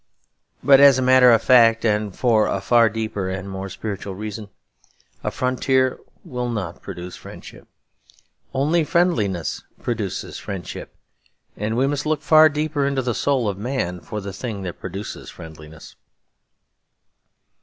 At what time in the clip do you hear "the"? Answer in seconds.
13.03-13.13, 14.21-14.33